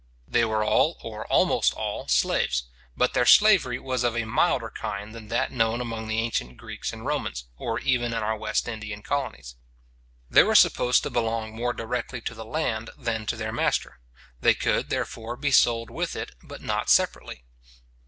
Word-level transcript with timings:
They 0.27 0.43
were 0.45 0.63
all, 0.63 0.97
or 1.03 1.27
almost 1.27 1.75
all, 1.75 2.07
slaves, 2.07 2.63
but 2.97 3.13
their 3.13 3.27
slavery 3.27 3.77
was 3.77 4.03
of 4.03 4.17
a 4.17 4.25
milder 4.25 4.71
kind 4.71 5.13
than 5.13 5.27
that 5.27 5.51
known 5.51 5.79
among 5.79 6.07
the 6.07 6.17
ancient 6.17 6.57
Greeks 6.57 6.91
and 6.91 7.05
Romans, 7.05 7.45
or 7.59 7.77
even 7.79 8.07
in 8.07 8.23
our 8.23 8.35
West 8.35 8.67
Indian 8.67 9.03
colonies. 9.03 9.57
They 10.27 10.41
were 10.41 10.55
supposed 10.55 11.03
to 11.03 11.11
belong 11.11 11.55
more 11.55 11.71
directly 11.73 12.19
to 12.21 12.33
the 12.33 12.43
land 12.45 12.89
than 12.97 13.27
to 13.27 13.35
their 13.35 13.51
master. 13.53 13.99
They 14.39 14.55
could, 14.55 14.89
therefore, 14.89 15.35
be 15.35 15.51
sold 15.51 15.91
with 15.91 16.15
it, 16.15 16.31
but 16.41 16.63
not 16.63 16.89
separately. 16.89 17.43